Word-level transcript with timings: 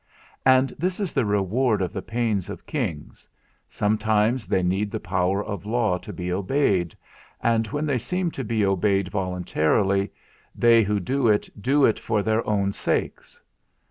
And 0.47 0.69
this 0.79 0.99
is 0.99 1.13
the 1.13 1.25
reward 1.27 1.79
of 1.79 1.93
the 1.93 2.01
pains 2.01 2.49
of 2.49 2.65
kings; 2.65 3.27
sometimes 3.69 4.47
they 4.47 4.63
need 4.63 4.89
the 4.89 4.99
power 4.99 5.45
of 5.45 5.63
law 5.67 5.99
to 5.99 6.11
be 6.11 6.33
obeyed; 6.33 6.95
and 7.39 7.67
when 7.67 7.85
they 7.85 7.99
seem 7.99 8.31
to 8.31 8.43
be 8.43 8.65
obeyed 8.65 9.09
voluntarily, 9.09 10.11
they 10.55 10.81
who 10.81 10.99
do 10.99 11.27
it 11.27 11.51
do 11.61 11.85
it 11.85 11.99
for 11.99 12.23
their 12.23 12.43
own 12.49 12.73
sakes. 12.73 13.39